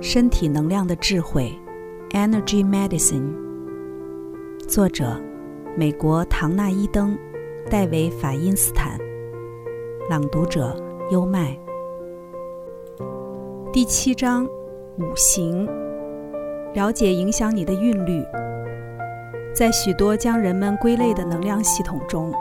[0.00, 1.52] 身体能量的智慧
[2.10, 3.34] ，Energy Medicine。
[4.68, 5.20] 作者：
[5.76, 7.18] 美国唐纳伊登、
[7.68, 8.96] 戴维法因斯坦。
[10.08, 10.76] 朗读者：
[11.10, 11.58] 优麦。
[13.72, 14.46] 第七章：
[14.98, 15.68] 五行，
[16.74, 18.22] 了解影响你的韵律。
[19.52, 22.32] 在许多将人们归类的能量系统中，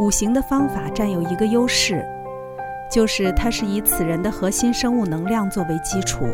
[0.00, 2.04] 五行的方法占有一个优势，
[2.90, 6.24] 就是它是以此人的核心生物能量作为基础，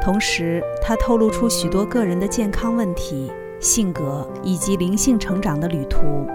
[0.00, 6.26] 同时他透露出许多个人的健康问题、性格以及灵性成长的旅途。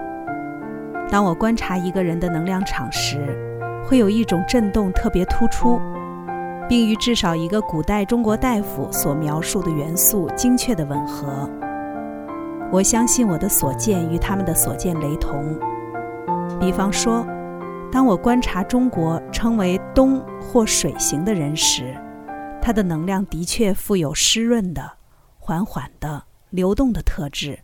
[1.10, 3.36] 当我观察一个人的能量场时，
[3.84, 5.80] 会有一种震动特别突出，
[6.68, 11.48] 并与至少一个古代中国大夫所描述的元素精确的吻合。
[12.72, 15.56] 我相信我的所见与他们的所见雷同。
[16.58, 17.24] 比方说，
[17.92, 21.94] 当我观察中国称为“东”或“水型”的人时，
[22.66, 24.98] 它的能量的确富有湿润的、
[25.38, 27.56] 缓缓的、流动的特质。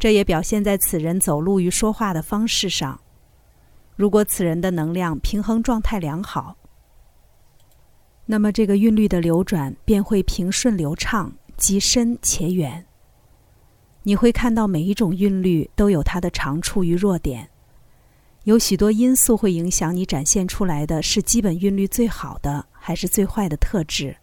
[0.00, 3.00] 这也表现在此人走路与说话的方式上。
[3.94, 6.56] 如果此人的能量平衡状态良好，
[8.26, 12.84] 那么这个韵律的流转便会平顺流畅、极深且远。
[14.02, 17.48] 你会看到每一种韵律都有它的长处与弱点，
[18.42, 24.16] 有许多因素会影响你展现出来的是基本韵律最好的还是最坏的特质。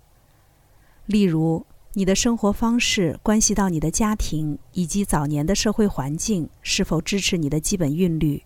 [1.06, 8.44] 例如，你的生活方式关系到你的家庭以及早年的社会环境是否支持你的基本韵律。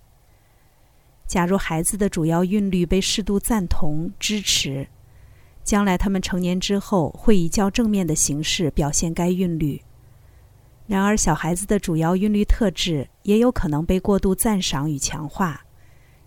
[1.25, 4.87] 假如孩子的主要韵律被适度赞同支持，
[5.63, 9.81] 将来他们成年之后会以较正面的形式表现该韵律。
[10.87, 15.65] 然而，小孩子的主要韵律特质也有可能被过度赞赏与强化，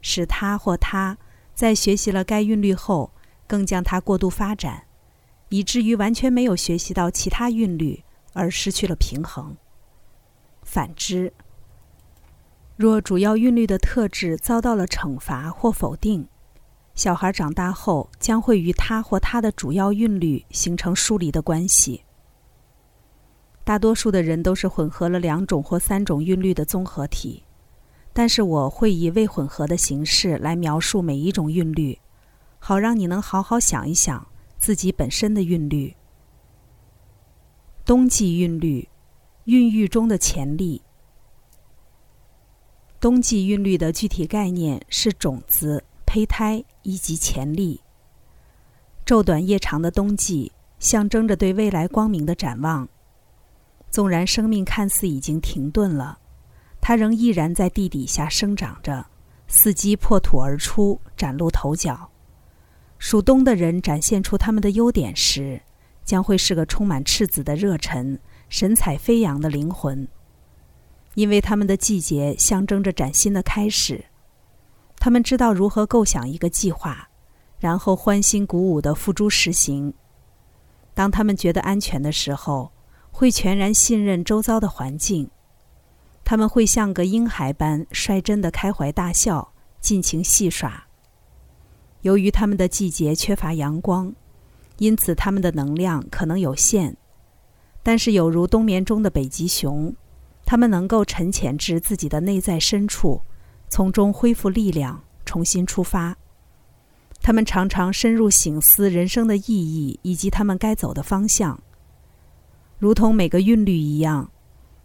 [0.00, 1.18] 使他或她
[1.54, 3.12] 在学习了该韵律后，
[3.46, 4.84] 更将它过度发展，
[5.48, 9.56] 以至于完全没有学习到其他韵律而失去了平衡。
[10.62, 11.32] 反之，
[12.76, 16.26] 若主要韵律的特质遭到了惩罚或否定，
[16.94, 22.02] 小孩长大后将会与他或他的主要韵律形成疏离的关系。
[23.62, 27.44] 大多数的人都是混合了两种或三种韵律的综合体，
[28.12, 31.98] 但是我会以未混合的形式来描述每一种韵律，
[32.66, 34.26] 好让你能好好想一想
[34.56, 35.94] 自己本身的韵律。
[37.84, 38.88] 冬季韵律，
[39.44, 40.80] 孕育中的潜力。
[42.98, 47.82] 冬季韵律的具体概念是种子、胚胎以及潜力。
[49.04, 52.88] 昼短夜长的冬季象征着对未来光明的展望。
[53.90, 56.18] 纵然生命看似已经停顿了，
[56.80, 59.04] 它仍毅然在地底下生长着，
[59.50, 62.10] 伺机破土而出，崭露头角。
[63.04, 65.60] 属冬的人展现出他们的优点时，
[66.06, 70.08] 将会是个充满赤子的热忱、神采飞扬的灵魂，
[71.12, 74.06] 因为他们的季节象征着崭新的开始。
[74.96, 77.10] 他们知道如何构想一个计划，
[77.58, 79.92] 然后欢欣鼓舞地付诸实行。
[80.94, 82.72] 当他们觉得安全的时候。
[83.16, 85.30] 会全然信任周遭的环境，
[86.24, 90.88] 他们会像个婴孩般率真的开怀大笑，尽情戏耍。
[92.04, 94.14] 由于他们的季节缺乏阳光，
[94.76, 96.94] 因此他们的能量可能有限。
[97.82, 99.94] 但是，有如冬眠中的北极熊，
[100.44, 103.22] 他们能够沉潜至自己的内在深处，
[103.70, 106.14] 从中恢复力量，重新出发。
[107.22, 111.58] 他们常常深入醒思人生的意义以及他们该走的方向。
[112.78, 114.30] 如同每个韵律一样，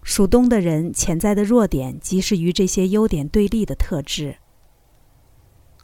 [0.03, 4.38] 属冬的人潜在的弱点，即是与这些优点对立的特质。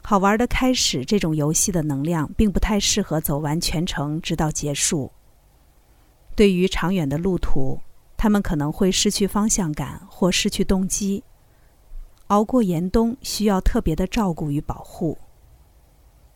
[0.08, 5.10] 好玩的开始这种游戏的能量，并不太适合走完全程直到结束。
[6.36, 7.80] 对于长远的路途，
[8.16, 11.24] 他们可能会失去方向感或失去动机。
[12.28, 15.18] 熬过严冬需要特别的照顾与保护。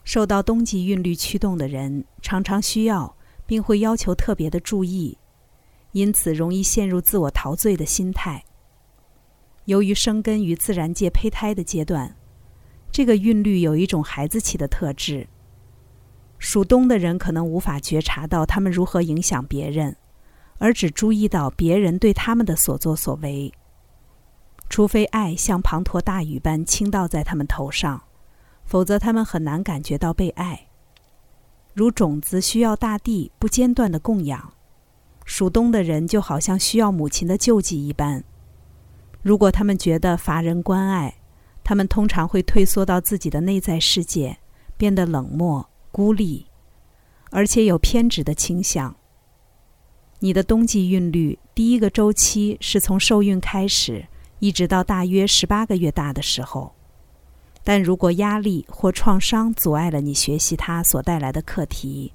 [0.03, 3.15] 受到冬季韵律驱动的人，常常需要
[3.47, 5.17] 并会要求特别的注意。
[5.93, 8.45] 因此，容易陷入自我陶醉的心态。
[9.67, 12.17] 由于生根于自然界胚胎的阶段，
[12.93, 15.27] 这个韵律有一种孩子气的特质。
[16.39, 19.97] 属冬的人可能无法觉察到他们如何影响别人，
[20.59, 23.53] 而只注意到别人对他们的所作所为。
[24.69, 28.03] 除非爱像滂沱大雨般倾倒在他们头上，
[28.65, 30.69] 否则他们很难感觉到被爱。
[31.75, 34.53] 如种子需要大地不间断的供养。
[35.27, 38.25] 属冬的人就好像需要母亲的救济一般，
[39.23, 41.20] 如果他们觉得乏人关爱，
[41.63, 44.39] 他们通常会退缩到自己的内在世界，
[44.77, 46.47] 变得冷漠孤立。
[47.31, 48.97] 而且有偏执的倾向。
[50.19, 54.07] 你的冬季韵律第一个周期是从受孕开始，
[54.41, 56.75] 一直到大约十八个月大的时候。
[57.63, 62.13] 但如果压力或创伤阻碍了你学习它所带来的课题，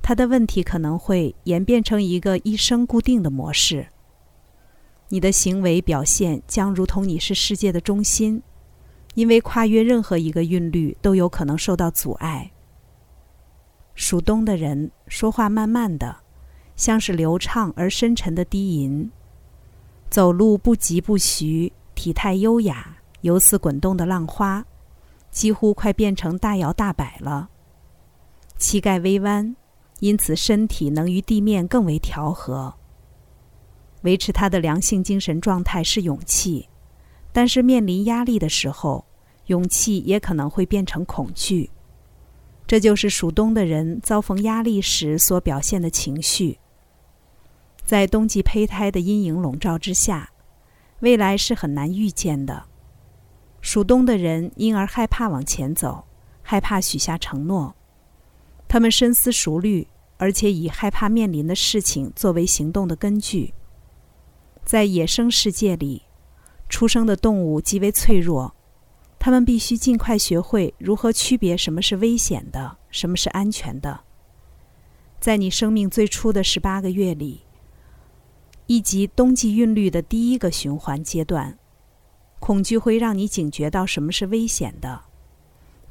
[0.00, 3.88] 它的问题可能会演变成一个一生固定的模式。
[5.08, 8.42] 你的行为表现将如同你是世界的中心，
[9.16, 12.48] 因为跨越任何一个韵律都有可能受到阻碍。
[13.96, 16.16] 属冬的人说话慢慢的。
[16.76, 19.10] 像是流畅而深沉的低吟，
[20.10, 24.62] 走路不疾不徐，体态优雅，犹似滚动的浪花，
[25.30, 27.48] 几乎快变成大摇大摆了。
[28.58, 29.56] 膝盖微弯，
[30.00, 32.74] 因此身体能与地面更为调和。
[34.02, 36.68] 维持他的良性精神状态是勇气，
[37.36, 39.04] 但是面临压力的时候，
[39.48, 41.68] 勇气也可能会变成恐惧。
[42.66, 46.58] 这就是属冬的人遭逢压力时所表现的情绪。
[47.84, 50.30] 在冬季胚胎的阴影笼罩之下，
[51.00, 52.64] 未来是很难预见的。
[53.60, 56.06] 属冬的人因而害怕往前走，
[56.40, 57.76] 害怕许下承诺。
[58.66, 59.86] 他们深思熟虑，
[60.16, 63.52] 而且以害怕面临的事情作为行动的根据。
[64.64, 66.05] 在野生世界里，
[66.68, 68.54] 出生的动物极为脆弱，
[69.18, 74.00] 他们必须尽快学会如何区别什么是危险的，什么是安全的。
[75.18, 77.42] 在你生命最初的十八个月里。
[78.68, 81.56] 以及冬季韵律的第一个循环阶段，
[82.40, 85.02] 恐惧会让你警觉到什么是危险的。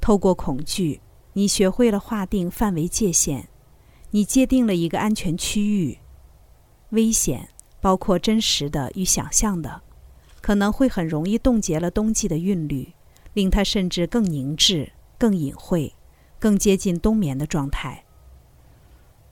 [0.02, 1.00] 透过恐惧，
[1.32, 3.48] 你学会了划定范围界限，
[4.12, 6.00] 你界定了一个安全区域。
[6.90, 7.48] 危险
[7.80, 9.82] 包括真实的与想象的，
[10.46, 12.94] 可能会很容易冻结了冬季的韵律，
[13.34, 15.92] 令它甚至更凝滞、更隐晦、
[16.38, 18.04] 更接近冬眠的状态。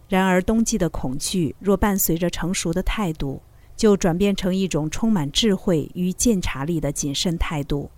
[0.09, 3.39] 然而，冬季的恐惧若伴随着成熟的态度，
[3.75, 7.91] 就转变成一种充满智慧与鉴察力的谨慎态度。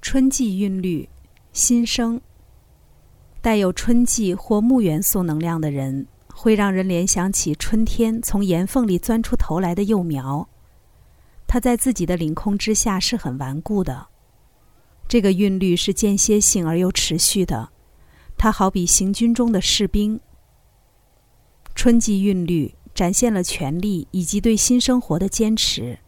[0.00, 1.08] 春季韵律，
[1.52, 2.20] 新生。
[3.42, 10.48] 带有春季或木元素能量的人，会让人联想起春天从岩缝里钻出头来的幼苗。
[11.48, 14.06] 它在自己的凌空之下是很顽固的。
[15.08, 17.70] 这个韵律是间歇性而又持续的，
[18.36, 20.20] 它好比行军中的士兵。
[21.74, 25.98] 春季韵律展现了权力以及对新生活的坚持。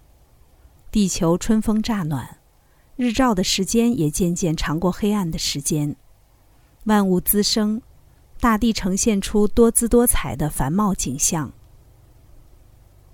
[0.93, 2.39] 地球春风乍暖，
[2.97, 5.97] 日照的时间也渐渐长过黑暗的时间。
[6.85, 7.81] 万物滋生，
[8.41, 11.53] 大地呈现出多姿多彩的繁茂景象。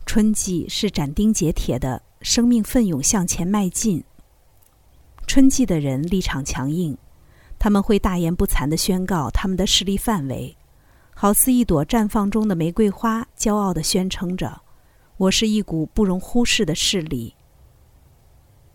[0.06, 4.02] 春季是斩钉截铁的，生命奋勇向前迈进。
[5.26, 6.96] 春季的人立场强硬，
[7.58, 10.56] 他们会大言不惭地宣告他们的势力范围。
[11.14, 14.60] 好似一朵绽放中的玫瑰花，骄傲地宣称着
[15.16, 17.34] ：“我是一股不容忽视的势力。”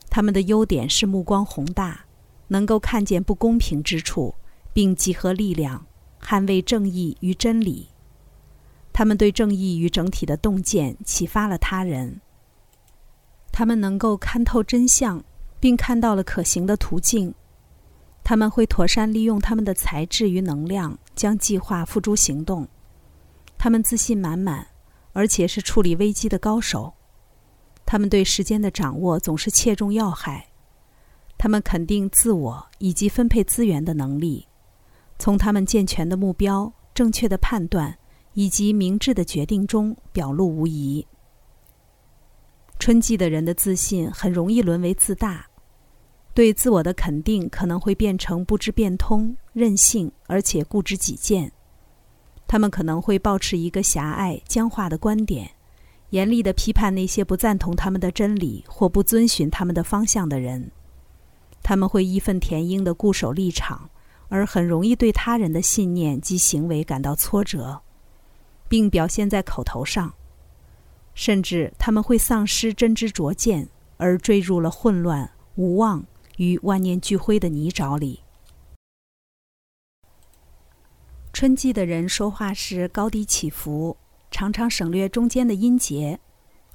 [0.09, 2.05] 他们的优点是目光宏大，
[2.47, 4.33] 能够看见不公平之处，
[4.73, 5.85] 并集合力量
[6.21, 7.89] 捍卫正义与真理。
[8.91, 12.19] 他们对正义与整体的洞见启发了他人。
[13.51, 15.23] 他们能够看透真相，
[15.59, 17.33] 并看到了可行的途径。
[18.23, 22.67] 他们会妥善利用他们的才智与能量，将计划付诸行动。
[23.57, 24.67] 他们自信满满，
[25.13, 26.93] 而且是处理危机的高手。
[27.85, 30.47] 他们对时间的掌握总是切中要害。
[31.37, 34.47] 他们肯定自我以及分配资源的能力。
[35.17, 37.97] 从他们健全的目标、正确的判断
[38.33, 41.05] 以及明智的决定中表露无遗。
[42.81, 45.45] 春季的人的自信很容易沦为自大。
[46.33, 51.51] 对自我的肯定可能会变成不知变通、任性，而且固执己见。
[52.47, 55.51] 他们可能会保持一个狭隘、僵化的观点，
[56.09, 60.71] 严厉的批判那些不赞同他们的真理或不遵循他们的方向的人。
[61.61, 63.91] 他们会义愤填膺地固守立场，
[64.27, 67.79] 而很容易对他人的信念及行为感到挫折，
[68.67, 70.11] 并表现在口头上。
[71.13, 76.05] 甚至他们会丧失真知灼见，而坠入了混乱、无望。
[76.37, 78.21] 与万念俱灰的泥沼里。
[81.31, 83.95] 春季的人说话时高低起伏，
[84.31, 86.19] 常常省略中间的音节，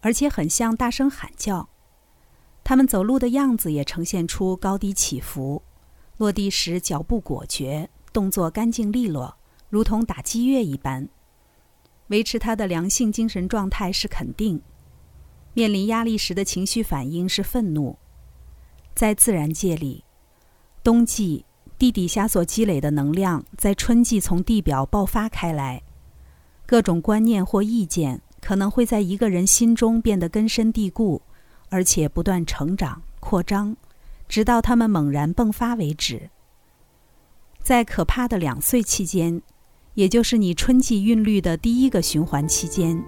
[0.02, 1.68] 而且很像大声喊叫。
[2.62, 5.62] 他们走路的样子也呈现出高低起伏，
[6.18, 9.36] 落地时脚步果决，动作干净利落，
[9.68, 11.08] 如同打击乐一般。
[12.08, 14.60] 维持他的良性精神状态是肯定。
[15.54, 17.98] 面临压力时的情绪反应是愤怒。
[18.94, 20.04] 在自然界里，
[20.82, 21.44] 冬季
[21.78, 25.82] 地底下所积累的能量在春季从地表爆发开来，
[26.66, 31.20] 各种观念或意见可能会在一个人心中变得根深蒂固，
[31.68, 33.76] 而且不断成长扩张，
[34.28, 36.30] 直到他们猛然迸发为止。
[37.62, 39.42] 在可怕的两岁期间，
[39.96, 43.02] 也就是你春季韵律的第一个循环期间，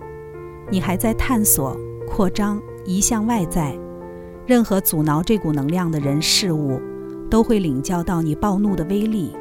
[0.70, 3.78] 你还在探索、扩张、移向外在，
[4.44, 6.80] 任何阻挠这股能量的人事物。
[7.30, 9.36] 都会领教到你暴怒的威力。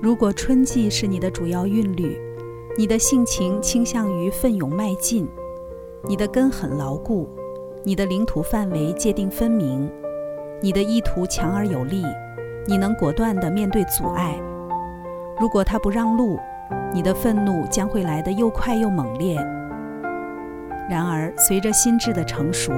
[0.00, 2.18] 如果春季是你的主要韵律，
[2.78, 5.28] 你的性情倾向于奋勇迈进，
[6.08, 7.28] 你的根很牢固，
[7.82, 9.86] 你的领土范围界定分明，
[10.62, 12.02] 你的意图强而有力，
[12.66, 14.40] 你能果断地面对阻碍。
[15.38, 16.38] 如果他不让路，
[16.92, 19.36] 你的愤怒将会来得又快又猛烈。
[20.88, 22.72] 然而，随着心智的成熟，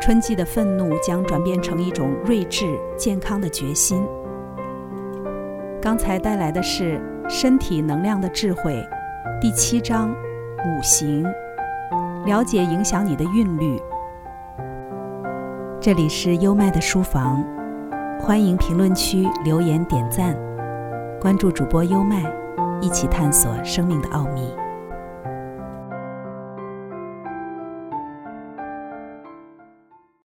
[0.00, 2.66] 春季的愤怒将转变成一种睿智、
[2.96, 4.04] 健康的决心。
[5.80, 8.84] 刚才带来的是身体能量的智慧，
[9.40, 11.24] 第七章五行，
[12.26, 13.80] 了解影响你的韵律。
[15.80, 17.42] 这里是优麦的书房，
[18.20, 20.36] 欢迎评论区留言点赞，
[21.20, 22.22] 关注主播优麦，
[22.80, 24.54] 一起探索生命的奥秘。